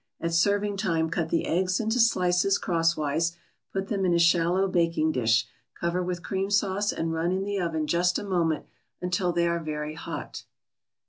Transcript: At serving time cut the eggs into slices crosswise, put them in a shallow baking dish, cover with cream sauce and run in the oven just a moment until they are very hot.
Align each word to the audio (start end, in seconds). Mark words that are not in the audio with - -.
At 0.19 0.33
serving 0.33 0.77
time 0.77 1.11
cut 1.11 1.29
the 1.29 1.45
eggs 1.45 1.79
into 1.79 1.99
slices 1.99 2.57
crosswise, 2.57 3.37
put 3.71 3.87
them 3.89 4.03
in 4.03 4.15
a 4.15 4.17
shallow 4.17 4.67
baking 4.67 5.11
dish, 5.11 5.45
cover 5.79 6.01
with 6.01 6.23
cream 6.23 6.49
sauce 6.49 6.91
and 6.91 7.13
run 7.13 7.31
in 7.31 7.43
the 7.43 7.59
oven 7.59 7.85
just 7.85 8.17
a 8.17 8.23
moment 8.23 8.65
until 8.99 9.31
they 9.31 9.47
are 9.47 9.59
very 9.59 9.93
hot. 9.93 10.43